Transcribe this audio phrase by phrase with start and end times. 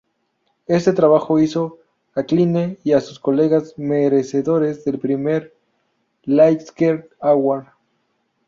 [0.65, 1.77] Este trabajo hizo
[2.15, 5.53] a Kline, y a su colegas, merecedores del primer
[6.23, 7.67] Lasker Award.